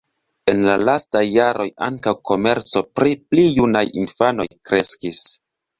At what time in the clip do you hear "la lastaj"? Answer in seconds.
0.67-1.21